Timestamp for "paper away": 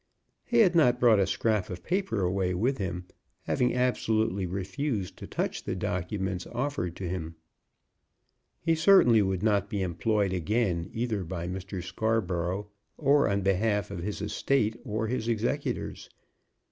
1.83-2.55